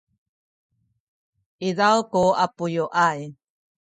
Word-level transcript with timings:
izaw 1.67 1.97
ku 2.11 2.21
puenelay 2.55 3.19